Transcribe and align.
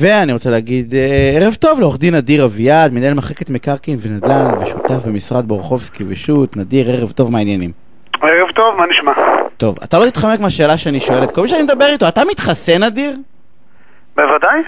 ואני 0.00 0.32
רוצה 0.32 0.50
להגיד 0.50 0.94
אה, 0.94 1.38
ערב 1.40 1.54
טוב 1.54 1.80
לעורך 1.80 1.98
דין 1.98 2.14
נדיר 2.14 2.44
אביעד, 2.44 2.92
מנהל 2.92 3.14
מחלקת 3.14 3.50
מקרקעין 3.50 3.98
ונדל"ן 4.02 4.50
ושותף 4.62 5.04
במשרד 5.06 5.48
בורחובסקי 5.48 6.04
ושות'. 6.08 6.56
נדיר, 6.56 6.90
ערב 6.90 7.10
טוב, 7.12 7.32
מה 7.32 7.38
העניינים? 7.38 7.70
ערב 8.22 8.50
טוב, 8.54 8.74
מה 8.76 8.84
נשמע? 8.86 9.12
טוב, 9.56 9.76
אתה 9.84 9.98
לא 9.98 10.10
תתחמק 10.10 10.40
מהשאלה 10.40 10.78
שאני 10.78 11.00
שואלת, 11.00 11.30
כל 11.30 11.42
מי 11.42 11.48
שאני 11.48 11.62
מדבר 11.62 11.86
איתו, 11.86 12.08
אתה 12.08 12.22
מתחסן 12.30 12.82
נדיר? 12.84 13.12
בוודאי, 14.16 14.60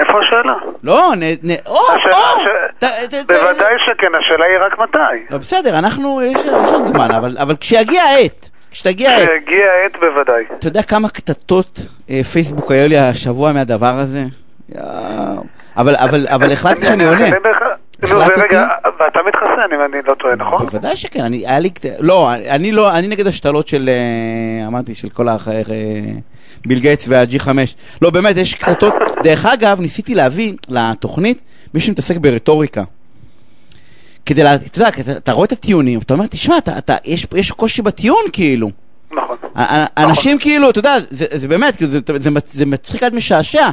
איפה 0.00 0.12
השאלה? 0.20 0.54
לא, 0.82 1.12
נ... 1.16 1.22
נ... 1.22 1.54
או, 1.66 1.74
או! 2.12 2.88
בוודאי 3.26 3.74
שכן, 3.86 4.12
השאלה 4.20 4.44
היא 4.44 4.66
רק 4.66 4.78
מתי. 4.78 4.98
לא, 5.30 5.38
בסדר, 5.38 5.78
אנחנו, 5.78 6.22
יש 6.22 6.40
עוד 6.72 6.84
זמן, 6.84 7.08
אבל 7.38 7.56
כשיגיע 7.60 8.02
העת, 8.02 8.50
כשתגיע 8.70 9.10
העת, 9.10 9.28
כשהגיע 9.28 9.66
העת 9.82 9.96
בוודאי. 10.00 10.44
אתה 10.58 10.68
יודע 10.68 10.82
כמה 10.82 11.08
קטטות 11.08 11.80
אה, 12.10 12.24
פייסבוק 12.32 12.70
היו 12.70 12.88
לי 12.88 12.98
השבוע 12.98 13.52
מהדבר 13.52 13.94
הזה? 13.98 14.22
אבל, 15.76 15.96
אבל, 15.96 16.26
אבל 16.28 16.52
החלטתי 16.52 16.86
שאני 16.86 17.04
עונה. 17.04 17.26
החלטתי? 18.02 18.54
ואתה 19.00 19.18
מתחסן 19.28 19.74
אם 19.74 19.80
אני 19.84 20.02
לא 20.06 20.14
טועה, 20.14 20.34
נכון? 20.36 20.66
בוודאי 20.66 20.96
שכן, 20.96 21.24
אני, 21.24 21.36
היה 21.36 21.58
לי, 21.58 21.70
לא, 22.00 22.34
אני 22.34 22.72
לא, 22.72 22.98
אני 22.98 23.08
נגד 23.08 23.26
השתלות 23.26 23.68
של, 23.68 23.88
אה, 23.88 24.66
אמרתי, 24.66 24.94
של 24.94 25.08
כל 25.08 25.28
האח... 25.28 25.48
אה, 25.48 25.54
ביל 26.66 26.78
גייטס 26.78 27.04
וה-G5. 27.08 27.48
לא, 28.02 28.10
באמת, 28.10 28.36
יש 28.36 28.54
קטטות. 28.54 28.94
דרך 29.22 29.46
אגב, 29.46 29.80
ניסיתי 29.80 30.14
להביא 30.14 30.52
לתוכנית 30.68 31.38
מישהו 31.74 31.86
שמתעסק 31.86 32.16
ברטוריקה. 32.16 32.82
כדי, 34.26 34.42
לה, 34.42 34.54
אתה 34.54 34.78
יודע, 34.78 34.88
אתה, 34.88 35.12
אתה 35.12 35.32
רואה 35.32 35.46
את 35.46 35.52
הטיעונים, 35.52 36.00
אתה 36.00 36.14
אומר, 36.14 36.26
תשמע, 36.26 36.58
אתה, 36.58 36.78
אתה, 36.78 36.96
יש, 37.04 37.26
יש 37.34 37.50
קושי 37.50 37.82
בטיעון, 37.82 38.22
כאילו. 38.32 38.70
נכון. 39.12 39.36
ה- 39.54 39.76
ה- 39.76 40.04
אנשים 40.04 40.38
כאילו, 40.38 40.70
אתה 40.70 40.78
יודע, 40.78 40.96
זה, 41.10 41.26
זה 41.30 41.48
באמת, 41.48 41.76
כאילו, 41.76 41.90
זה, 41.90 42.00
זה, 42.18 42.30
זה 42.44 42.66
מצחיק 42.66 43.02
עד 43.02 43.14
משעשע. 43.14 43.68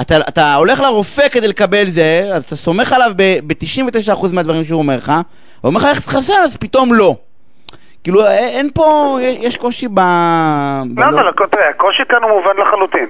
אתה, 0.00 0.14
אתה 0.28 0.54
הולך 0.54 0.80
לרופא 0.80 1.28
כדי 1.28 1.48
לקבל 1.48 1.84
זה, 1.88 2.02
אז 2.34 2.44
אתה 2.44 2.56
סומך 2.56 2.92
עליו 2.92 3.10
ב-99% 3.16 4.34
מהדברים 4.34 4.64
שהוא 4.64 4.78
אומר 4.78 4.96
לך, 4.96 5.08
הוא 5.60 5.68
אומר 5.68 5.80
לך 5.80 5.86
איך 5.86 6.00
תתחסן, 6.00 6.40
אז 6.44 6.56
פתאום 6.56 6.94
לא. 6.94 7.14
כאילו, 8.04 8.26
אין 8.26 8.70
פה, 8.74 9.16
יש 9.20 9.56
קושי 9.56 9.88
ב... 9.88 9.98
לא, 9.98 11.04
בלא- 11.04 11.20
אבל 11.20 11.28
הקושי 11.70 12.02
כאן 12.08 12.22
הוא 12.22 12.30
מובן 12.30 12.56
לחלוטין. 12.66 13.06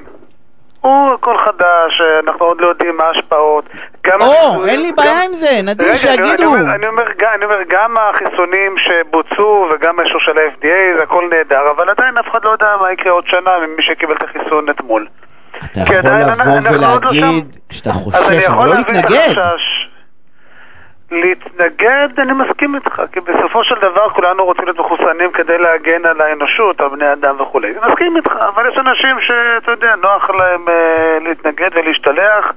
הוא 0.81 1.15
הכל 1.15 1.39
חדש, 1.39 1.93
אנחנו 2.27 2.47
עוד 2.47 2.61
לא 2.61 2.67
יודעים 2.69 2.97
מה 2.97 3.05
ההשפעות. 3.05 3.65
או, 4.21 4.27
החיסונים- 4.27 4.67
אין 4.69 4.81
לי 4.83 4.91
גם- 4.91 4.97
בעיה 4.97 5.23
עם 5.25 5.35
זה, 5.35 5.61
נדיר, 5.65 5.97
שיגידו. 5.97 6.55
אני 6.57 6.87
אומר, 7.45 7.57
גם 7.69 7.97
החיסונים 7.99 8.75
שבוצעו 8.85 9.67
וגם 9.75 9.99
האישור 10.01 10.21
של 10.21 10.33
ה-FDA 10.39 10.97
זה 10.99 11.03
הכל 11.03 11.25
נהדר, 11.31 11.71
אבל 11.77 11.89
עדיין 11.91 12.19
אף 12.19 12.27
אחד 12.31 12.45
לא 12.45 12.51
יודע 12.51 12.67
מה 12.81 12.93
יקרה 12.93 13.13
עוד 13.13 13.25
שנה 13.27 13.51
ממי 13.67 13.83
שקיבל 13.83 14.15
את 14.15 14.23
החיסון 14.23 14.71
אתמול. 14.71 15.07
אתה 15.65 15.81
כי 15.87 15.95
יכול 15.95 16.11
עדיין 16.11 16.29
לבוא 16.29 16.45
אנחנו 16.45 16.73
לא 16.73 16.77
ולהגיד. 16.77 17.57
שאתה 17.71 17.93
חושש, 17.93 18.49
אבל 18.49 18.67
לא 18.69 18.75
להתנגד. 18.75 19.35
להתנגד, 21.13 22.09
אני 22.19 22.33
מסכים 22.33 22.75
איתך, 22.75 23.03
כי 23.13 23.21
בסופו 23.21 23.65
של 23.65 23.75
דבר 23.81 24.11
כולנו 24.11 24.45
רוצים 24.45 24.65
להיות 24.65 24.79
מחוסנים 24.79 25.33
כדי 25.33 25.59
להגן 25.59 26.07
על 26.07 26.21
האנושות, 26.21 26.81
על 26.81 26.89
בני 26.89 27.13
אדם 27.13 27.41
וכולי. 27.41 27.69
אני 27.69 27.93
מסכים 27.93 28.17
איתך, 28.17 28.33
אבל 28.55 28.69
יש 28.73 28.79
אנשים 28.79 29.17
שאתה 29.21 29.73
יודע, 29.73 29.95
נוח 29.97 30.31
להם 30.31 30.69
אה, 30.69 31.19
להתנגד 31.21 31.71
ולהשתלח, 31.75 32.53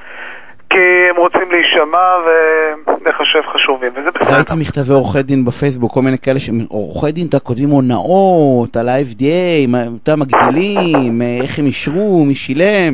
כי 0.76 1.10
הם 1.10 1.16
רוצים 1.18 1.52
להישמע 1.52 2.08
ולחשב 2.26 3.42
חשובים, 3.54 3.92
וזה 3.96 4.10
בסדר. 4.12 4.36
ראיתי 4.36 4.54
מכתבי 4.58 4.94
עורכי 4.94 5.24
דין 5.24 5.46
בפייסבוק, 5.46 5.94
כל 5.94 6.02
מיני 6.02 6.18
כאלה 6.18 6.40
שעורכי 6.40 7.12
דין, 7.12 7.28
אתה 7.28 7.40
כותבים 7.40 7.70
הונאות 7.70 8.78
על 8.78 8.90
ה-FDA, 8.90 9.76
אתה 10.04 10.16
מגדילים, 10.16 11.22
אה, 11.22 11.40
איך 11.42 11.60
הם 11.60 11.66
אישרו, 11.66 12.26
מי 12.26 12.36
שילם, 12.36 12.94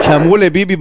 שאמרו 0.00 0.36
לביבי 0.36 0.76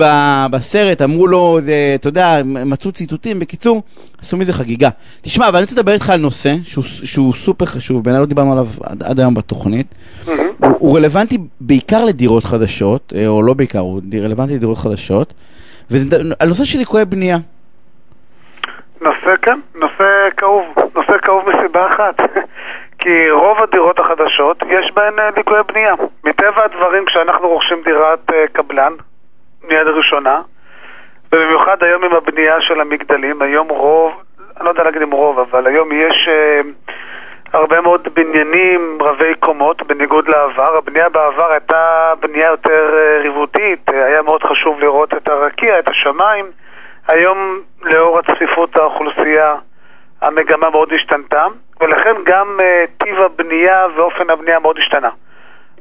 בסרט, 0.52 1.02
אמרו 1.02 1.28
לו, 1.28 1.60
זה, 1.62 1.92
אתה 1.96 2.08
יודע, 2.08 2.42
מצאו 2.46 2.92
ציטוטים, 2.92 3.40
בקיצור, 3.40 3.82
עשו 4.22 4.38
מזה 4.38 4.54
חגיגה. 4.54 4.90
תשמע, 5.22 5.48
אבל 5.48 5.58
אני 5.58 5.64
רוצה 5.64 5.76
לדבר 5.76 5.94
איתך 5.94 6.10
על 6.10 6.20
נושא 6.20 6.56
שהוא, 6.64 6.84
שהוא 6.84 7.34
סופר 7.34 7.66
חשוב, 7.66 8.04
בעיניי 8.04 8.20
לא 8.20 8.26
דיברנו 8.26 8.52
עליו 8.52 8.68
עד, 8.84 9.04
עד 9.04 9.20
היום 9.20 9.34
בתוכנית. 9.34 9.88
הוא, 10.26 10.36
הוא 10.60 10.98
רלוונטי 10.98 11.38
בעיקר 11.62 12.06
לדירות 12.06 12.44
חדשות, 12.44 13.14
אה, 13.16 13.28
או 13.28 13.44
לא 13.44 13.54
בעיקר, 13.54 13.80
הוא 13.80 14.02
רלוונטי 14.22 14.54
לדירות 14.54 14.78
חדשות, 14.78 15.34
וזה 15.92 16.06
ד- 16.18 16.36
הנושא 16.44 16.66
של 16.66 16.80
ליקויי 16.80 17.06
בנייה. 17.06 17.38
נושא, 19.02 19.36
כן, 19.42 19.60
נושא 19.82 20.04
כאוב. 20.38 20.64
נושא 20.96 21.18
כאוב 21.18 21.50
מסיבה 21.50 21.88
אחת. 21.88 22.16
כי 23.00 23.30
רוב 23.32 23.58
הדירות 23.64 24.00
החדשות, 24.00 24.64
יש 24.70 24.92
בהן 24.94 25.20
אה, 25.20 25.30
ליקויי 25.38 25.64
בנייה. 25.64 25.94
מטבע 26.24 26.66
הדברים, 26.66 27.06
כשאנחנו 27.06 27.48
רוכשים 27.48 27.82
דירת 27.86 28.32
אה, 28.34 28.46
קבלן, 28.54 28.94
מיד 29.64 29.88
ראשונה, 29.88 30.42
ובמיוחד 31.32 31.84
היום 31.84 32.04
עם 32.04 32.14
הבנייה 32.14 32.62
של 32.62 32.80
המגדלים, 32.80 33.42
היום 33.42 33.68
רוב, 33.70 34.12
אני 34.58 34.66
לא 34.66 34.70
יודע 34.70 34.84
להגיד 34.84 35.02
אם 35.02 35.12
רוב, 35.12 35.40
אבל 35.40 35.68
היום 35.68 35.90
יש 35.92 36.28
אה, 36.28 36.62
הרבה 37.54 37.82
מאוד 37.82 38.08
בניינים 38.14 38.98
רבי 39.02 39.36
קומות, 39.40 39.88
בניגוד 39.88 40.28
לעבר. 40.28 40.78
הבנייה 40.78 41.10
בעבר 41.10 41.52
הייתה 41.52 42.14
בנייה 42.20 42.48
יותר 42.48 42.94
אה, 42.94 43.22
ריבותית, 43.22 43.90
אה, 43.90 44.06
היה 44.06 44.22
מאוד 44.22 44.44
חשוב 44.44 44.80
לראות 44.80 45.14
את 45.14 45.30
הרקיע, 45.30 45.80
את 45.80 45.90
השמיים. 45.90 46.46
היום, 47.08 47.62
לאור 47.82 48.20
הצפיפות 48.20 48.78
האוכלוסייה, 48.78 49.56
המגמה 50.22 50.70
מאוד 50.70 50.94
השתנתה, 50.94 51.46
ולכן 51.82 52.16
גם 52.24 52.60
uh, 52.60 53.04
טיב 53.04 53.20
הבנייה 53.20 53.86
ואופן 53.96 54.30
הבנייה 54.30 54.60
מאוד 54.60 54.78
השתנה. 54.78 55.10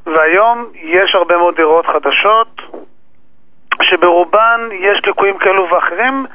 והיום 0.07 0.67
יש 0.75 1.15
הרבה 1.15 1.37
מאוד 1.37 1.57
דירות 1.57 1.87
חדשות, 1.87 2.63
שברובן 3.83 4.69
יש 4.73 5.01
ליקויים 5.07 5.39
כאלו 5.39 5.69
ואחרים, 5.71 6.27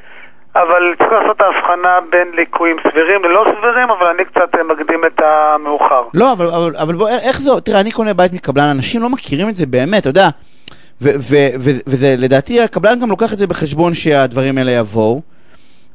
אבל 0.56 0.96
צריך 1.00 1.12
לעשות 1.12 1.38
את 1.38 1.42
ההבחנה 1.42 2.00
בין 2.10 2.32
ליקויים 2.34 2.78
סבירים 2.88 3.24
ללא 3.24 3.46
סבירים, 3.46 3.90
אבל 3.90 4.08
אני 4.08 4.26
קצת 4.26 4.56
אה, 4.58 4.64
מקדים 4.64 5.06
את 5.06 5.22
המאוחר. 5.22 6.04
לא, 6.14 6.32
אבל, 6.32 6.48
אבל, 6.48 6.76
אבל 6.76 6.96
בוא, 6.96 7.10
איך 7.10 7.42
זה, 7.42 7.62
תראה, 7.62 7.80
אני 7.80 7.92
קונה 7.92 8.14
בית 8.14 8.34
מקבלן, 8.34 8.64
אנשים 8.64 9.02
לא 9.02 9.10
מכירים 9.10 9.50
את 9.50 9.56
זה 9.56 9.66
באמת, 9.66 10.02
אתה 10.02 10.10
יודע, 10.10 10.30
ו, 11.02 11.10
ו, 11.10 11.36
ו, 11.60 11.70
וזה, 11.88 12.16
לדעתי, 12.18 12.62
הקבלן 12.62 13.00
גם 13.00 13.10
לוקח 13.10 13.34
את 13.34 13.38
זה 13.38 13.48
בחשבון 13.48 13.94
שהדברים 13.94 14.58
האלה 14.58 14.72
יבואו, 14.72 15.22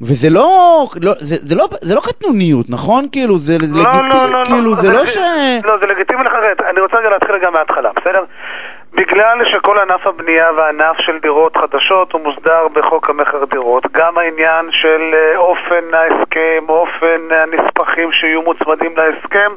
וזה 0.01 0.29
לא, 0.29 0.87
לא, 1.01 1.13
זה, 1.17 1.35
זה 1.39 1.55
לא, 1.55 1.67
זה 1.81 1.95
לא 1.95 2.01
קטנוניות, 2.01 2.65
נכון? 2.69 3.07
כאילו, 3.11 3.37
זה 3.37 3.57
לא, 3.57 3.65
לגיטימי, 3.65 4.09
לא, 4.09 4.29
לא, 4.29 4.45
כאילו, 4.45 4.71
לא, 4.71 4.75
זה 4.75 4.89
לא 4.89 5.05
ש... 5.13 5.17
לא, 5.63 5.77
זה 5.79 5.85
לגיטימי 5.85 6.23
לחרט. 6.23 6.61
אני 6.69 6.81
רוצה 6.81 6.97
רגע 6.97 7.09
להתחיל 7.09 7.35
גם 7.43 7.53
מההתחלה, 7.53 7.89
בסדר? 8.01 8.23
בגלל 8.93 9.45
שכל 9.45 9.79
ענף 9.79 10.07
הבנייה 10.07 10.51
והענף 10.57 10.97
של 10.97 11.19
דירות 11.19 11.57
חדשות 11.57 12.11
הוא 12.11 12.21
מוסדר 12.21 12.67
בחוק 12.67 13.09
המכר 13.09 13.45
דירות, 13.45 13.91
גם 13.91 14.17
העניין 14.17 14.71
של 14.71 15.11
אה, 15.13 15.37
אופן 15.37 15.93
ההסכם, 15.93 16.65
אופן 16.69 17.21
הנספחים 17.31 18.11
שיהיו 18.11 18.41
מוצמדים 18.41 18.93
להסכם, 18.97 19.51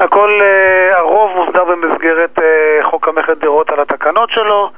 הכל, 0.00 0.38
אה, 0.42 0.98
הרוב 0.98 1.36
מוסדר 1.36 1.64
במסגרת 1.64 2.38
אה, 2.38 2.78
חוק 2.82 3.08
המכר 3.08 3.34
דירות 3.34 3.70
על 3.70 3.80
התקנות 3.80 4.30
שלו, 4.30 4.70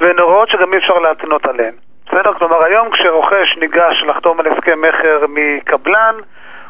והן 0.00 0.18
הוראות 0.18 0.48
שגם 0.48 0.72
אי 0.72 0.78
אפשר 0.78 0.98
להתנות 0.98 1.46
עליהן. 1.46 1.74
בסדר? 2.06 2.32
כלומר, 2.34 2.64
היום 2.64 2.90
כשרוכש 2.90 3.56
ניגש 3.56 4.02
לחתום 4.06 4.40
על 4.40 4.46
הסכם 4.46 4.80
מכר 4.80 5.24
מקבלן, 5.28 6.14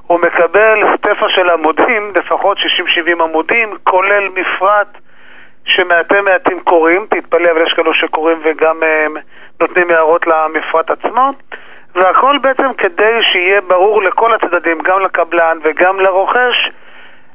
הוא 0.06 0.20
מקבל 0.20 0.82
סטפה 0.96 1.28
של 1.28 1.50
עמודים, 1.50 2.12
לפחות 2.16 2.58
60-70 2.58 3.22
עמודים, 3.22 3.76
כולל 3.84 4.28
מפרט 4.34 4.98
שמעטי 5.64 6.20
מעטים 6.20 6.60
קוראים, 6.60 7.06
תתפלא, 7.10 7.50
אבל 7.50 7.62
יש 7.66 7.72
כאלו 7.72 7.94
שקוראים 7.94 8.38
וגם 8.44 8.82
um, 8.82 9.18
נותנים 9.60 9.90
הערות 9.90 10.26
למפרט 10.26 10.90
עצמו, 10.90 11.30
והכל 11.94 12.38
בעצם 12.38 12.72
כדי 12.78 13.22
שיהיה 13.32 13.60
ברור 13.60 14.02
לכל 14.02 14.32
הצדדים, 14.34 14.78
גם 14.78 15.00
לקבלן 15.00 15.58
וגם 15.64 16.00
לרוכש, 16.00 16.70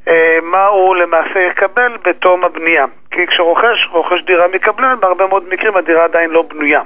uh, 0.05 0.09
מה 0.43 0.65
הוא 0.65 0.95
למעשה 0.95 1.39
יקבל 1.39 1.97
בתום 2.05 2.43
הבנייה. 2.43 2.85
כי 3.11 3.27
כשרוכש, 3.27 3.87
רוכש 3.91 4.21
דירה 4.21 4.47
מקבלן, 4.47 4.95
בהרבה 4.99 5.27
מאוד 5.27 5.43
מקרים 5.49 5.77
הדירה 5.77 6.03
עדיין 6.03 6.29
לא 6.29 6.41
בנויה. 6.41 6.81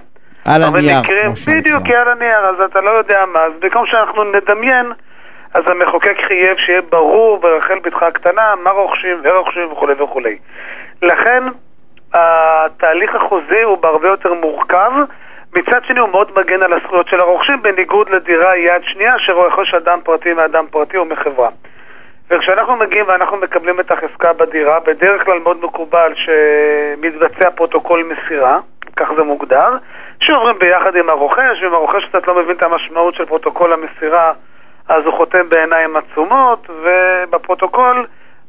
על 0.45 0.63
הנייר. 0.63 1.01
בדיוק, 1.47 1.83
כי 1.85 1.95
על 1.95 2.07
הנייר, 2.07 2.39
אז 2.39 2.61
אתה 2.65 2.81
לא 2.81 2.89
יודע 2.89 3.25
מה, 3.33 3.39
אז 3.39 3.51
במקום 3.59 3.85
שאנחנו 3.85 4.23
נדמיין, 4.23 4.91
אז 5.53 5.63
המחוקק 5.67 6.17
חייב 6.27 6.57
שיהיה 6.57 6.81
ברור 6.81 7.37
ברחל 7.37 7.79
בתך 7.79 8.03
הקטנה 8.03 8.53
מה 8.63 8.69
רוכשים 8.69 9.21
ורוכשים 9.23 9.71
וכולי 9.71 9.93
וכולי. 9.93 10.37
לכן, 11.01 11.43
התהליך 12.13 13.15
החוזי 13.15 13.61
הוא 13.63 13.77
בהרבה 13.77 14.07
יותר 14.07 14.33
מורכב, 14.33 14.91
מצד 15.57 15.83
שני 15.83 15.99
הוא 15.99 16.09
מאוד 16.09 16.31
מגן 16.35 16.63
על 16.63 16.73
הזכויות 16.73 17.07
של 17.07 17.19
הרוכשים, 17.19 17.61
בניגוד 17.61 18.09
לדירה 18.09 18.57
יד 18.57 18.81
שנייה 18.83 19.19
שרוכש 19.19 19.73
אדם 19.73 19.99
פרטי 20.03 20.33
מאדם 20.33 20.65
פרטי 20.71 20.97
או 20.97 21.05
מחברה. 21.05 21.49
וכשאנחנו 22.29 22.75
מגיעים 22.75 23.05
ואנחנו 23.07 23.37
מקבלים 23.37 23.79
את 23.79 23.91
החזקה 23.91 24.33
בדירה, 24.33 24.79
בדרך 24.79 25.25
כלל 25.25 25.39
מאוד 25.39 25.63
מקובל 25.63 26.13
שמתבצע 26.15 27.49
פרוטוקול 27.49 28.03
מסירה, 28.03 28.59
כך 28.95 29.11
זה 29.15 29.23
מוגדר, 29.23 29.69
שעוברים 30.19 30.59
ביחד 30.59 30.95
עם 30.95 31.09
הרוכש, 31.09 31.61
ואם 31.61 31.73
הרוכש 31.73 32.05
קצת 32.05 32.27
לא 32.27 32.35
מבין 32.35 32.55
את 32.55 32.63
המשמעות 32.63 33.15
של 33.15 33.25
פרוטוקול 33.25 33.73
המסירה, 33.73 34.33
אז 34.89 35.05
הוא 35.05 35.13
חותם 35.13 35.49
בעיניים 35.49 35.95
עצומות, 35.97 36.69
ובפרוטוקול 36.69 38.05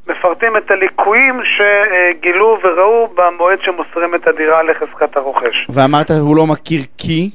מפרטים 0.09 0.57
את 0.57 0.71
הליקויים 0.71 1.41
שגילו 1.45 2.59
וראו 2.65 3.09
במועד 3.15 3.59
שמוסרים 3.63 4.15
את 4.15 4.27
הדירה 4.29 4.63
לחזקת 4.63 5.17
הרוכש. 5.17 5.67
ואמרת, 5.69 6.11
הוא 6.11 6.37
לא 6.37 6.47
מכיר 6.47 6.81
כי? 6.99 7.31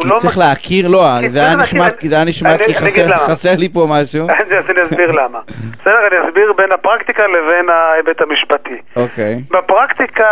כי 0.00 0.08
לא... 0.08 0.16
צריך 0.18 0.38
להכיר, 0.38 0.88
לא, 0.88 1.04
זה 1.28 1.38
היה 1.40 1.56
נשמע, 1.56 1.90
כי 1.90 2.08
זה 2.08 2.14
היה 2.14 2.24
נשמע 2.24 2.48
אני- 2.54 2.58
כי 2.58 2.64
אני 2.64 2.72
אגיד 2.72 2.86
חסר- 2.88 3.06
למה. 3.06 3.16
חסר 3.18 3.50
לי 3.58 3.68
פה 3.68 3.86
משהו. 3.90 4.26
אז 4.60 4.70
אני 4.70 4.82
אסביר 4.82 5.12
למה. 5.12 5.38
בסדר, 5.80 6.06
אני 6.12 6.28
אסביר 6.28 6.52
בין 6.52 6.72
הפרקטיקה 6.72 7.26
לבין 7.26 7.68
ההיבט 7.68 8.20
המשפטי. 8.22 8.76
אוקיי. 8.96 9.34
בפרקטיקה, 9.50 10.26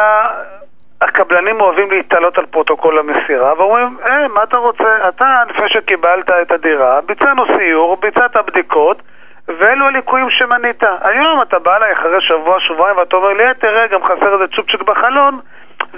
הקבלנים 1.00 1.61
אוהבים 1.61 1.91
להתלות 1.91 2.38
על 2.39 2.47
פרוטוקול 2.47 2.99
המסירה, 2.99 3.53
ואומרים, 3.59 3.97
אה, 4.07 4.29
מה 4.29 4.43
אתה 4.43 4.57
רוצה? 4.57 5.09
אתה, 5.09 5.27
לפני 5.50 5.67
שקיבלת 5.69 6.31
את 6.43 6.53
הדירה, 6.53 7.00
ביצענו 7.07 7.43
סיור, 7.59 7.97
ביצעת 8.03 8.37
בדיקות, 8.47 9.03
ואלו 9.49 9.87
הליקויים 9.87 10.31
שמנית. 10.31 10.82
היום 11.00 11.43
אתה 11.43 11.58
בא 11.58 11.76
אליי 11.76 11.93
אחרי 11.93 12.20
שבוע, 12.20 12.61
שבועיים, 12.61 12.96
ואתה 12.96 13.17
אומר 13.17 13.29
לי, 13.29 13.44
"אה, 13.44 13.55
תראה, 13.55 13.87
גם 13.87 14.05
חסר 14.05 14.32
איזה 14.35 14.46
צ'ופצ'יק 14.56 14.82
בחלון, 14.82 15.41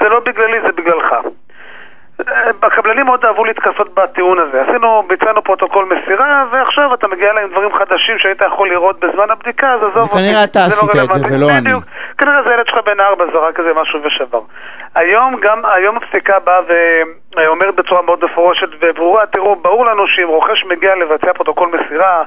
זה 0.01 0.09
לא 0.09 0.21
בגללי, 0.21 0.61
זה 0.67 0.73
בגללך. 0.73 1.15
אה, 2.29 2.51
הקבלנים 2.63 3.07
מאוד 3.07 3.25
אהבו 3.25 3.45
להתכסות 3.45 3.95
בטיעון 3.95 4.39
הזה. 4.39 4.63
עשינו, 4.63 5.03
ביצענו 5.09 5.43
פרוטוקול 5.45 5.85
מסירה, 5.85 6.45
ועכשיו 6.53 6.95
אתה 6.95 7.09
מגיע 7.09 7.31
אליי 7.31 7.45
עם 7.45 7.51
דברים 7.51 7.75
חדשים 7.75 8.19
שהיית 8.19 8.41
יכול 8.41 8.69
לראות 8.69 9.01
בזמן 9.01 9.31
הבדיקה, 9.31 9.73
אז 9.75 9.81
עזוב 9.81 9.97
אותי. 9.97 10.13
וכנראה 10.15 10.45
אתה 10.45 10.59
זה 10.59 10.77
לא 10.77 11.03
עשית 11.03 11.17
את 11.17 11.25
זה. 11.31 11.37
ולא 11.37 11.51
אני. 11.51 11.61
בדיוק. 11.61 11.85
כנראה 12.19 12.43
זה 12.43 12.55
ילד 12.55 12.67
שלך 12.67 12.79
בן 12.85 13.01
ארבע 13.01 13.25
זרק 13.33 13.61
איזה 13.61 13.75
משהו 13.75 14.01
ושבר. 14.03 14.41
היום 14.95 15.37
גם, 15.41 15.63
היום 15.65 15.97
הפסיקה 15.97 16.39
באה 16.39 16.61
ואומרת 17.37 17.75
בצורה 17.75 18.03
מאוד 18.03 18.25
מפורשת 18.25 18.69
וברורה, 18.81 19.27
תראו, 19.27 19.57
ברור 19.57 19.87
לנו 19.87 20.07
שאם 20.07 20.29
רוכש 20.29 20.65
מגיע 20.65 20.95
לבצע 20.95 21.33
פרוטוקול 21.33 21.69
מסירה, 21.69 22.23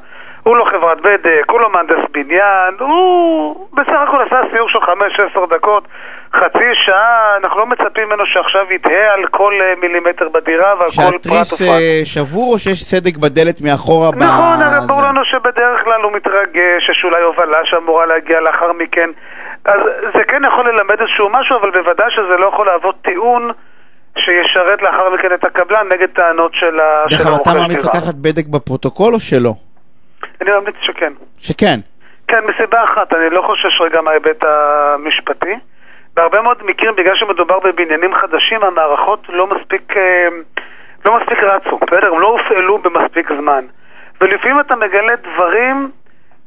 הוא 0.50 0.57
לא 0.57 0.66
חברת 0.66 0.98
בדק, 1.01 1.51
הוא 1.51 1.60
לא 1.60 1.69
מהנדס 1.74 2.04
בניין, 2.13 2.74
הוא 2.80 3.68
בסך 3.74 4.00
הכל 4.07 4.22
עשה 4.28 4.42
סיור 4.56 4.69
של 4.69 4.80
5-10 4.80 5.56
דקות, 5.56 5.84
חצי 6.36 6.69
שעה, 6.86 7.38
אנחנו 7.44 7.60
לא 7.60 7.66
מצפים 7.66 8.07
ממנו 8.07 8.24
שעכשיו 8.25 8.66
יתעכב 8.75 9.13
על 9.13 9.28
כל 9.31 9.54
אה, 9.62 9.74
מילימטר 9.81 10.30
בדירה 10.30 10.74
ועל 10.80 10.90
כל 10.90 10.96
פרט 10.96 11.12
שהתריס 11.24 11.54
ופרט. 11.54 11.69
אה, 11.69 12.01
שבור 12.06 12.54
או 12.54 12.60
שיש 12.60 12.84
סדק 12.84 13.18
בדלת 13.18 13.62
מאחורה? 13.62 14.10
נכון, 14.16 14.62
הרי 14.62 14.88
ברור? 14.88 15.01
לנו 15.01 15.22
שבדרך 15.31 15.84
כלל 15.84 16.01
הוא 16.04 16.12
מתרגש, 16.12 16.81
יש 16.92 17.01
אולי 17.04 17.22
הובלה 17.24 17.57
שאמורה 17.63 18.06
להגיע 18.06 18.40
לאחר 18.42 18.74
מכן. 18.74 19.10
אז 19.66 19.80
זה 20.13 20.24
כן 20.28 20.42
יכול 20.48 20.66
ללמד 20.69 21.01
איזשהו 21.01 21.30
משהו, 21.30 21.57
אבל 21.62 21.72
בוודאי 21.72 22.12
שזה 22.12 22.38
לא 22.38 22.48
יכול 22.54 22.66
להוות 22.66 22.96
טיעון 23.01 23.51
שישרת 24.18 24.81
לאחר 24.81 25.10
מכן 25.13 25.34
את 25.34 25.44
הקבלן 25.46 25.86
נגד 25.94 26.07
טענות 26.16 26.51
של 26.54 26.80
ה- 26.80 27.04
דרך 27.10 27.19
של 27.22 27.28
אגב, 27.28 27.40
אתה 27.42 27.50
הרוכש 27.51 27.68
דירה. 27.68 27.90
לקחת 27.94 28.16
בדק 28.16 28.46
בפרוטוקול 28.46 29.13
או 29.13 29.19
שלא? 29.19 29.54
אני 30.41 30.51
ממליץ 30.51 30.75
שכן. 30.81 31.13
שכן. 31.39 31.80
כן, 32.27 32.39
מסיבה 32.45 32.83
אחת, 32.83 33.13
אני 33.13 33.30
לא 33.30 33.41
חושש 33.41 33.81
רגע 33.81 34.01
מההיבט 34.01 34.44
המשפטי. 34.44 35.53
בהרבה 36.13 36.41
מאוד 36.41 36.63
מקרים, 36.63 36.95
בגלל 36.95 37.15
שמדובר 37.15 37.59
בבניינים 37.59 38.13
חדשים, 38.13 38.63
המערכות 38.63 39.24
לא 39.30 39.47
מספיק, 39.47 39.97
אה, 39.97 40.27
לא 41.06 41.19
מספיק 41.19 41.44
רצו, 41.44 41.77
בסדר? 41.77 42.13
הם 42.13 42.19
לא 42.19 42.27
הופעלו 42.27 42.77
במספיק 42.77 43.30
זמן. 43.38 43.65
ולפעמים 44.21 44.59
אתה 44.59 44.75
מגלה 44.75 45.13
דברים 45.15 45.91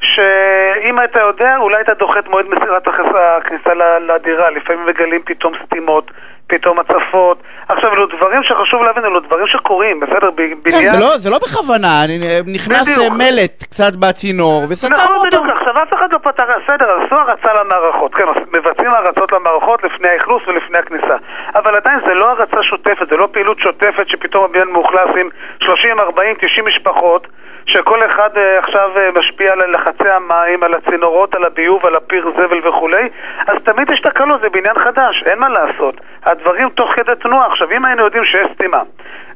שאם 0.02 0.98
היית 0.98 1.16
יודע, 1.16 1.56
אולי 1.56 1.76
היית 1.76 1.88
דוחה 1.98 2.18
את 2.18 2.28
מועד 2.28 2.46
מסירת 2.48 2.88
הכניסה, 2.88 3.74
לדירה. 4.00 4.50
לפעמים 4.50 4.86
מגלים 4.86 5.22
פתאום 5.24 5.52
סתימות, 5.66 6.10
פתאום 6.46 6.78
הצפות. 6.78 7.38
עכשיו, 7.68 7.92
אלו 7.94 8.06
דברים 8.06 8.42
שחשוב 8.42 8.82
להבין, 8.82 9.04
אלו 9.04 9.20
דברים 9.20 9.46
שקורים, 9.46 10.00
בסדר? 10.00 10.30
כן, 10.36 10.54
בניין... 10.62 10.92
זה 10.92 10.98
לא- 11.00 11.16
זה 11.18 11.30
לא 11.30 11.38
בכוונה, 11.38 12.04
אני- 12.04 12.18
נכנס 12.54 12.82
בדיוק. 12.82 13.12
אה, 13.12 13.16
מלט 13.18 13.62
קצת 13.62 13.96
בצינור 13.96 14.62
וסתם 14.68 14.92
נכון, 14.92 15.16
אותו. 15.16 15.26
בדיוק, 15.26 15.46
עכשיו 15.58 15.82
אף 15.82 15.94
אחד 15.94 16.12
לא 16.12 16.18
פתר, 16.18 16.44
בסדר, 16.64 16.98
עשו 17.06 17.14
הרצה 17.14 17.52
למערכות, 17.60 18.14
כן, 18.14 18.24
מבצעים 18.52 18.90
הרצות 18.90 19.32
למערכות 19.32 19.84
לפני 19.84 20.08
האכלוס 20.08 20.42
ולפני 20.46 20.78
הכניסה, 20.78 21.16
אבל 21.54 21.74
עדיין 21.76 21.98
זה 22.06 22.14
לא 22.14 22.30
הרצה 22.30 22.62
שוטפת, 22.62 23.08
זה 23.10 23.16
לא 23.16 23.28
פעילות 23.32 23.60
שוטפת 23.60 24.08
שפתאום 24.08 24.44
הבניין 24.44 24.68
מאוכלס 24.68 25.10
עם 25.20 25.28
30, 25.62 26.00
40, 26.00 26.34
90 26.40 26.64
משפחות, 26.66 27.26
שכל 27.66 28.06
אחד 28.06 28.30
אה, 28.36 28.58
עכשיו 28.58 28.90
אה, 28.96 29.08
משפיע 29.18 29.52
על 29.52 29.70
לחצי 29.70 30.08
המים, 30.08 30.62
על 30.62 30.74
הצינורות, 30.74 31.34
על 31.34 31.44
הביוב, 31.44 31.86
על 31.86 31.96
הפיר 31.96 32.30
זבל 32.36 32.68
וכולי, 32.68 33.08
אז 33.46 33.56
תמיד 33.64 33.90
יש 33.90 34.00
תקלות, 34.00 34.40
זה 34.42 34.48
בניין 34.48 34.78
חדש, 34.84 35.22
אין 35.26 35.38
מה 35.38 35.48
לעשות. 35.48 35.94
הדברים 36.24 36.68
תוך 36.68 36.90
כדי 36.96 37.12
תנועה. 37.22 37.46
עכשיו, 37.46 37.70
אם 37.76 37.84
היינו 37.84 38.04
יודעים 38.04 38.24
שיש 38.24 38.46
סתימה, 38.54 38.82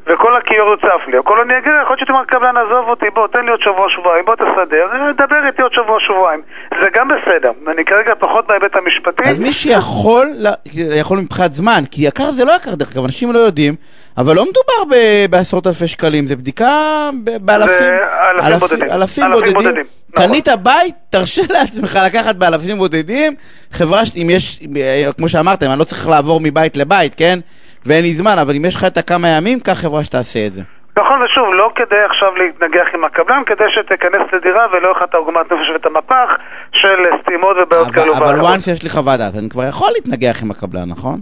וכל 0.07 0.37
הכיור 0.37 0.69
יוצף 0.69 1.09
לי, 1.09 1.19
או 1.19 1.25
כל 1.25 1.41
אני 1.41 1.59
אגיד, 1.59 1.73
יכול 1.83 1.97
להיות 1.97 2.01
שתאמר 2.01 2.25
קבלן, 2.25 2.57
עזוב 2.57 2.89
אותי, 2.89 3.11
בוא, 3.15 3.27
תן 3.27 3.45
לי 3.45 3.51
עוד 3.51 3.61
שבוע, 3.61 3.91
שבועיים, 3.91 4.25
בוא 4.25 4.35
תסדר, 4.35 4.87
אה, 4.93 5.13
דבר 5.13 5.47
איתי 5.47 5.63
עוד 5.63 5.73
שבוע, 5.73 6.01
שבועיים. 6.01 6.43
זה 6.83 6.89
גם 6.95 7.09
בסדר. 7.09 7.51
אני 7.73 7.85
כרגע 7.85 8.15
פחות 8.19 8.47
בהיבט 8.47 8.77
המשפטי. 8.77 9.31
אז 9.31 9.39
מי 9.39 9.53
שיכול, 9.53 10.27
יכול 10.75 11.19
מבחינת 11.19 11.53
זמן, 11.53 11.83
כי 11.91 12.07
יקר 12.07 12.31
זה 12.31 12.45
לא 12.45 12.53
יקר 12.53 12.75
דרך 12.75 12.93
אגב, 12.95 13.05
אנשים 13.05 13.33
לא 13.33 13.39
יודעים, 13.39 13.75
אבל 14.19 14.37
לא 14.37 14.43
מדובר 14.45 14.97
ב- 14.97 15.31
בעשרות 15.31 15.67
אלפי 15.67 15.89
שקלים, 15.89 16.27
זה 16.27 16.37
בדיקה 16.37 16.71
ב- 17.25 17.37
באלפים, 17.47 17.77
זה 17.79 18.47
אלפים 18.47 18.59
בודדים. 18.59 18.83
אלפים 18.91 19.25
אלפים 19.25 19.33
בודדים. 19.33 19.53
בודדים, 19.55 19.83
נכון. 20.15 20.27
קנית 20.29 20.49
בית, 20.63 20.95
תרשה 21.11 21.43
לעצמך 21.55 21.99
לקחת 22.07 22.37
באלפים 22.37 22.77
בודדים, 22.79 23.35
חברה, 23.73 24.07
ש- 24.07 24.17
אם 24.17 24.27
יש, 24.31 24.61
כמו 25.17 25.29
שאמרתם, 25.29 25.67
אני 25.71 25.79
לא 25.79 25.85
צריך 25.85 26.09
לעבור 26.09 26.41
מבית 26.43 26.77
לבית, 26.77 27.15
כן? 27.15 27.39
ואין 27.87 28.03
לי 28.05 28.15
זמן, 28.15 28.39
אבל 28.39 28.57
אם 28.57 28.65
יש 28.65 28.75
לך 28.77 28.85
את 28.85 28.97
הכמה 28.97 29.29
ימים, 29.29 29.61
קח 29.61 29.73
חברה 29.73 30.05
שתעשה 30.05 30.47
את 30.47 30.53
זה. 30.53 30.63
נכון, 30.99 31.23
ושוב, 31.23 31.55
לא 31.55 31.71
כדי 31.75 31.97
עכשיו 32.11 32.29
להתנגח 32.37 32.87
עם 32.95 33.05
הקבלן, 33.05 33.43
כדי 33.47 33.65
שתיכנס 33.75 34.23
לדירה 34.33 34.67
ולא 34.73 34.87
יהיה 34.89 34.97
לך 34.97 35.03
את 35.09 35.15
העוגמת 35.15 35.53
נפש 35.53 35.71
ואת 35.73 35.87
המפח 35.87 36.31
של 36.73 36.97
סתימות 37.23 37.57
ובעיות 37.63 37.91
כאלו 37.91 38.17
אבל 38.17 38.41
once 38.41 38.71
יש 38.73 38.83
לי 38.83 38.91
חוות 38.91 39.19
דעת, 39.19 39.35
אני 39.39 39.49
כבר 39.49 39.65
יכול 39.65 39.89
להתנגח 39.95 40.43
עם 40.43 40.51
הקבלן, 40.51 40.89
נכון? 40.89 41.21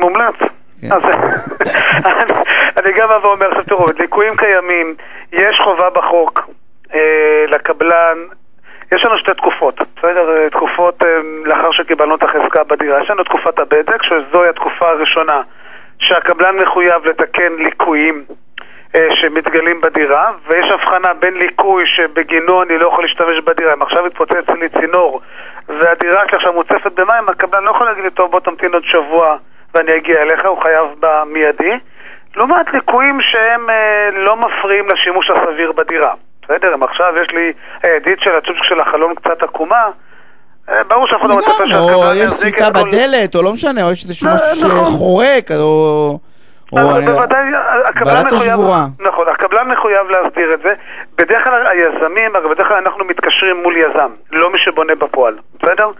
מומלץ. 0.00 0.34
כן. 0.80 0.92
אז 0.92 1.02
אני- 2.78 2.92
גם 2.92 3.08
בא 3.08 3.18
ואומר, 3.22 3.48
עכשיו 3.48 3.64
תראו, 3.64 3.86
ליקויים 4.00 4.36
קיימים, 4.36 4.94
יש 5.32 5.60
חובה 5.64 5.90
בחוק 5.90 6.40
אה, 6.94 7.44
לקבלן, 7.48 8.18
יש 8.92 9.04
לנו 9.04 9.18
שתי 9.18 9.34
תקופות, 9.34 9.74
בסדר? 9.96 10.30
אה, 10.36 10.50
תקופות 10.50 11.04
אה, 11.04 11.08
לאחר 11.44 11.72
שקיבלנו 11.72 12.14
את 12.14 12.22
החזקה 12.22 12.64
בדירה. 12.64 13.00
יש 13.02 13.10
לנו 13.10 13.24
תקופת 13.24 13.58
הבדק, 13.58 14.02
שזוהי 14.02 14.48
התקופה 14.48 14.88
הראשונה 14.88 15.42
שהקבלן 15.98 16.56
מחויב 16.56 17.06
לתקן 17.06 17.52
ליקויים 17.58 18.24
שמתגלים 19.14 19.80
בדירה, 19.80 20.30
ויש 20.46 20.72
הבחנה 20.72 21.14
בין 21.14 21.34
ליקוי 21.34 21.86
שבגינו 21.86 22.62
אני 22.62 22.78
לא 22.78 22.88
יכול 22.88 23.04
להשתמש 23.04 23.40
בדירה. 23.44 23.72
אם 23.72 23.82
עכשיו 23.82 24.06
התפוצץ 24.06 24.50
לי 24.60 24.68
צינור 24.68 25.20
והדירה 25.68 26.22
שלי 26.28 26.36
עכשיו 26.36 26.52
מוצפת 26.52 26.92
במים, 26.92 27.28
הקבלן 27.28 27.64
לא 27.64 27.70
יכול 27.70 27.86
להגיד 27.86 28.04
לי, 28.04 28.10
טוב, 28.10 28.30
בוא 28.30 28.40
תמתין 28.40 28.72
עוד 28.74 28.84
שבוע 28.84 29.36
ואני 29.76 29.92
אגיע 29.96 30.22
אליך, 30.22 30.46
הוא 30.46 30.62
חייב 30.62 30.84
במיידי. 31.00 31.78
לעומת 32.36 32.66
ליקויים 32.72 33.18
שהם 33.20 33.70
אה, 33.70 34.08
לא 34.12 34.36
מפריעים 34.36 34.84
לשימוש 34.88 35.30
הסביר 35.30 35.72
בדירה. 35.72 36.14
בסדר, 36.44 36.74
אם 36.74 36.82
עכשיו 36.82 37.12
יש 37.22 37.28
לי 37.30 37.52
הידית 37.82 38.18
של 38.20 38.30
הצ'ופצ'יק 38.36 38.64
של 38.64 38.80
החלון 38.80 39.14
קצת 39.14 39.42
עקומה, 39.42 39.82
אה, 40.68 40.84
ברור 40.88 41.06
אחד 41.20 41.28
לא 41.28 41.36
מצפה 41.36 41.64
לגמרי, 41.64 41.68
שהקבלן 41.70 41.94
או 42.08 42.14
יש 42.14 42.20
יחזיק 42.20 42.56
סיטה 42.58 42.68
את 42.68 42.74
כל- 42.74 42.88
בדלת, 42.88 43.34
או 43.34 43.42
לא 43.42 43.52
משנה, 43.52 43.82
או 43.86 43.92
יש 43.92 44.04
איזשהו 44.04 44.28
לא, 44.28 44.34
משהו 44.34 44.68
נכון. 44.68 44.86
שחורק, 44.86 45.50
או... 45.58 46.18
בוודאי, 46.72 47.52
הקבלן 47.84 48.22
בלטה 48.22 48.36
מחויב. 48.36 48.60
נכון, 49.00 49.28
הקבלן 49.28 49.68
מחויב 49.68 50.10
להסדיר 50.10 50.54
את 50.54 50.60
זה. 50.62 50.74
בדרך 51.18 51.44
כלל 51.44 51.66
היזמים, 51.66 52.36
הרי 52.36 52.48
בדרך 52.48 52.68
כלל 52.68 52.76
אנחנו 52.76 53.04
מתקשרים 53.04 53.62
מול 53.62 53.76
יזם, 53.76 54.10
לא 54.32 54.50
מי 54.50 54.58
שבונה 54.58 54.94
בפועל, 54.94 55.38
בסדר? 55.62 55.90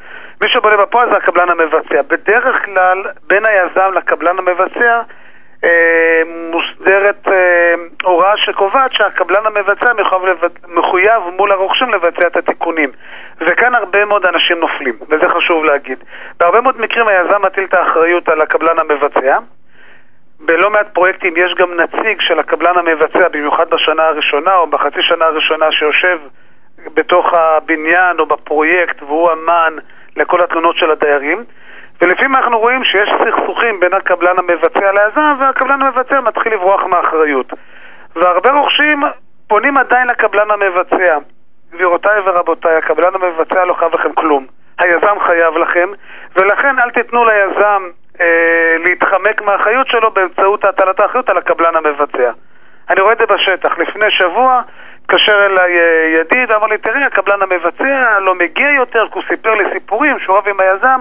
מי 0.42 0.48
שבונה 0.48 0.76
בפועל 0.76 1.10
זה 1.10 1.16
הקבלן 1.16 1.48
המבצע. 1.50 2.02
בדרך 2.08 2.64
כלל, 2.64 3.02
בין 3.26 3.44
היזם 3.44 3.92
לקבלן 3.94 4.38
המבצע, 4.38 5.02
אה, 5.64 6.22
מוסדרת 6.50 7.28
אה, 7.28 7.74
הוראה 8.04 8.36
שקובעת 8.36 8.92
שהקבלן 8.92 9.46
המבצע 9.46 9.92
מחויב, 9.92 10.38
מחויב 10.68 11.22
מול 11.36 11.52
הרוכשים 11.52 11.88
לבצע 11.90 12.26
את 12.26 12.36
התיקונים. 12.36 12.90
וכאן 13.40 13.74
הרבה 13.74 14.04
מאוד 14.04 14.26
אנשים 14.26 14.60
נופלים, 14.60 14.98
וזה 15.08 15.28
חשוב 15.28 15.64
להגיד. 15.64 15.98
בהרבה 16.40 16.60
מאוד 16.60 16.80
מקרים 16.80 17.08
היזם 17.08 17.42
מטיל 17.46 17.64
את 17.64 17.74
האחריות 17.74 18.28
על 18.28 18.40
הקבלן 18.40 18.78
המבצע. 18.78 19.38
בלא 20.40 20.70
מעט 20.70 20.86
פרויקטים 20.92 21.34
יש 21.36 21.54
גם 21.54 21.74
נציג 21.80 22.20
של 22.20 22.38
הקבלן 22.38 22.78
המבצע, 22.78 23.28
במיוחד 23.28 23.70
בשנה 23.70 24.02
הראשונה 24.02 24.54
או 24.54 24.66
בחצי 24.66 25.02
שנה 25.02 25.24
הראשונה 25.24 25.72
שיושב 25.72 26.18
בתוך 26.94 27.34
הבניין 27.34 28.18
או 28.18 28.26
בפרויקט 28.26 29.02
והוא 29.02 29.32
אמן 29.32 29.76
לכל 30.16 30.40
התלונות 30.40 30.76
של 30.76 30.90
הדיירים. 30.90 31.44
ולפעמים 32.02 32.34
אנחנו 32.34 32.58
רואים 32.58 32.84
שיש 32.84 33.10
סכסוכים 33.24 33.80
בין 33.80 33.94
הקבלן 33.94 34.38
המבצע 34.38 34.92
ליזם 34.92 35.36
והקבלן 35.40 35.82
המבצע 35.82 36.20
מתחיל 36.20 36.52
לברוח 36.52 36.84
מאחריות. 36.84 37.52
והרבה 38.16 38.52
רוכשים 38.52 39.02
פונים 39.48 39.76
עדיין 39.76 40.08
לקבלן 40.08 40.50
המבצע. 40.50 41.18
גבירותיי 41.72 42.20
ורבותיי, 42.24 42.76
הקבלן 42.76 43.14
המבצע 43.14 43.64
לא 43.64 43.74
חייב 43.74 43.94
לכם 43.94 44.12
כלום. 44.12 44.46
היזם 44.78 45.20
חייב 45.26 45.56
לכם, 45.56 45.88
ולכן 46.36 46.78
אל 46.78 46.90
תיתנו 46.90 47.24
ליזם 47.24 47.82
להתחמק 48.88 49.42
מהאחריות 49.42 49.88
שלו 49.88 50.10
באמצעות 50.10 50.64
הטלת 50.64 51.00
האחריות 51.00 51.30
על 51.30 51.36
הקבלן 51.38 51.76
המבצע. 51.76 52.30
אני 52.90 53.00
רואה 53.00 53.12
את 53.12 53.18
זה 53.18 53.26
בשטח. 53.26 53.78
לפני 53.78 54.10
שבוע 54.10 54.62
התקשר 55.02 55.46
אליי 55.46 55.78
אה, 55.78 56.20
ידיד, 56.20 56.52
אמר 56.52 56.66
לי, 56.66 56.78
תראי, 56.78 57.04
הקבלן 57.04 57.42
המבצע 57.42 58.18
לא 58.20 58.34
מגיע 58.34 58.70
יותר, 58.70 59.04
כי 59.12 59.18
הוא 59.18 59.22
סיפר 59.28 59.54
לי 59.54 59.64
סיפורים 59.72 60.18
שהוא 60.24 60.36
רב 60.36 60.48
עם 60.48 60.60
היזם. 60.60 61.00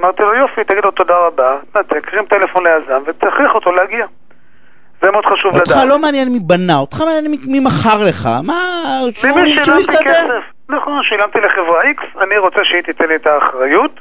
אמרתי 0.00 0.22
לו, 0.22 0.34
יופי, 0.34 0.64
תגיד 0.64 0.84
לו 0.84 0.90
תודה 0.90 1.16
רבה, 1.16 1.56
נתק, 1.76 2.08
הרים 2.12 2.24
טלפון 2.24 2.66
ליזם 2.66 3.02
ותכריח 3.06 3.54
אותו 3.54 3.72
להגיע. 3.72 4.06
זה 5.02 5.10
מאוד 5.10 5.26
חשוב 5.26 5.54
אותך 5.54 5.70
לדעת. 5.70 5.88
לא 5.88 5.98
מעניין 5.98 6.28
מי 6.32 6.38
בנה, 6.40 6.76
אותך 6.76 7.00
מעניין 7.00 7.30
מי- 7.30 7.38
מי 7.52 7.60
מכר 7.60 8.04
לך. 8.08 8.28
מה, 8.46 8.54
שהוא 9.14 9.38
יסתדר. 9.78 10.40
נכון, 10.68 11.02
שילמתי 11.02 11.38
לחברה 11.40 11.82
X, 11.82 12.22
אני 12.22 12.38
רוצה 12.38 12.60
שהיא 12.64 12.82
תיתן 12.82 13.04
לי 13.08 13.16
את 13.16 13.26
האחריות. 13.26 14.00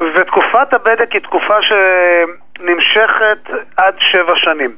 ותקופת 0.00 0.74
הבדק 0.74 1.12
היא 1.12 1.22
תקופה 1.22 1.54
שנמשכת 1.62 3.50
עד 3.76 3.94
שבע 3.98 4.36
שנים. 4.36 4.76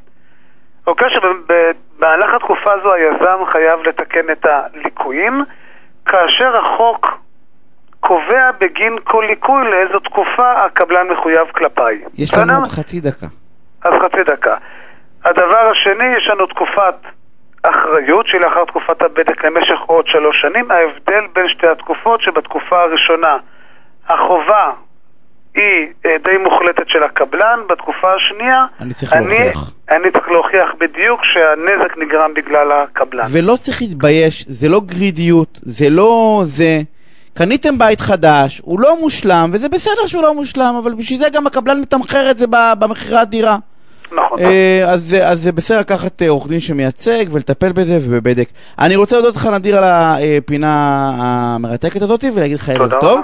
אוקיי, 0.87 1.09
שבמהלך 1.11 2.35
התקופה 2.35 2.73
הזו 2.73 2.93
היזם 2.93 3.45
חייב 3.53 3.81
לתקן 3.81 4.31
את 4.31 4.47
הליקויים, 4.47 5.45
כאשר 6.07 6.57
החוק 6.57 7.19
קובע 8.01 8.51
בגין 8.61 8.99
כל 9.05 9.25
ליקוי 9.29 9.71
לאיזו 9.71 9.99
תקופה 9.99 10.53
הקבלן 10.53 11.09
מחויב 11.09 11.51
כלפיי. 11.51 12.05
יש 12.19 12.35
לנו? 12.35 12.59
עוד 12.59 12.67
חצי 12.67 13.01
דקה. 13.01 13.27
אז 13.85 13.95
חצי 14.05 14.25
דקה. 14.25 14.57
הדבר 15.25 15.71
השני, 15.71 16.05
יש 16.17 16.29
לנו 16.29 16.47
תקופת 16.47 16.95
אחריות, 17.63 18.27
שהיא 18.27 18.41
לאחר 18.41 18.65
תקופת 18.65 19.03
הבדק 19.03 19.45
למשך 19.45 19.81
עוד 19.87 20.07
שלוש 20.07 20.41
שנים. 20.41 20.71
ההבדל 20.71 21.27
בין 21.33 21.49
שתי 21.49 21.67
התקופות, 21.67 22.21
שבתקופה 22.21 22.83
הראשונה 22.83 23.37
החובה 24.09 24.71
היא 25.55 25.65
אה, 26.07 26.17
די 26.25 26.37
מוחלטת 26.45 26.89
של 26.89 27.03
הקבלן, 27.03 27.59
בתקופה 27.71 28.09
השנייה... 28.17 28.65
אני 28.81 28.95
צריך 28.95 29.13
להוכיח. 29.13 29.73
אני 29.91 30.11
צריך 30.13 30.29
להוכיח 30.29 30.69
בדיוק 30.81 31.21
שהנזק 31.33 31.99
נגרם 31.99 32.35
בגלל 32.35 32.69
הקבלן. 32.73 33.25
ולא 33.31 33.57
צריך 33.61 33.83
להתבייש, 33.83 34.45
זה 34.49 34.69
לא 34.69 34.81
גרידיות, 34.81 35.59
זה 35.63 35.91
לא 35.91 36.43
זה. 36.45 36.81
קניתם 37.35 37.79
בית 37.79 38.01
חדש, 38.01 38.61
הוא 38.65 38.81
לא 38.81 39.01
מושלם, 39.01 39.51
וזה 39.53 39.69
בסדר 39.69 40.07
שהוא 40.07 40.23
לא 40.23 40.35
מושלם, 40.35 40.75
אבל 40.83 40.95
בשביל 40.95 41.19
זה 41.19 41.29
גם 41.33 41.47
הקבלן 41.47 41.81
מתמחר 41.81 42.31
את 42.31 42.39
זה 42.39 42.47
במכירת 42.79 43.29
דירה. 43.29 43.57
נכון. 44.13 44.39
אה, 44.39 44.83
אז, 44.89 45.03
זה- 45.03 45.29
אז 45.29 45.41
זה 45.43 45.53
בסדר 45.53 45.79
לקחת 45.81 46.23
אה, 46.23 46.29
עורך 46.29 46.49
דין 46.49 46.61
שמייצג 46.61 47.25
ולטפל 47.33 47.73
בזה 47.73 47.99
ובבדק. 48.03 48.49
אני 48.79 48.97
רוצה 48.97 49.17
להודות 49.17 49.37
לך 49.37 49.47
נדיר 49.47 49.77
על 49.79 49.85
הפינה 49.87 50.69
המרתקת 51.19 52.03
הזאת 52.03 52.25
ולהגיד 52.35 52.57
לך 52.57 52.69
ערב 52.69 52.91
טוב. 53.01 53.21